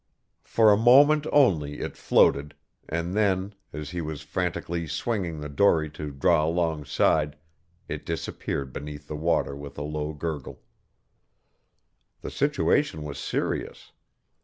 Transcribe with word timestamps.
For 0.43 0.71
a 0.73 0.77
moment 0.81 1.27
only 1.31 1.79
it 1.81 1.95
floated; 1.95 2.55
and 2.89 3.13
then, 3.13 3.53
as 3.71 3.91
he 3.91 4.01
was 4.01 4.23
frantically 4.23 4.87
swinging 4.87 5.39
the 5.41 5.47
dory 5.47 5.91
to 5.91 6.09
draw 6.09 6.43
alongside, 6.43 7.35
it 7.87 8.03
disappeared 8.03 8.73
beneath 8.73 9.07
the 9.07 9.15
water 9.15 9.55
with 9.55 9.77
a 9.77 9.83
low 9.83 10.13
gurgle. 10.13 10.63
The 12.21 12.31
situation 12.31 13.03
was 13.03 13.19
serious. 13.19 13.91